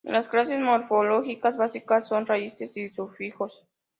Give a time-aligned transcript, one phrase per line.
[0.03, 3.67] Las clases morfológicas básicas son raíces y sufijos.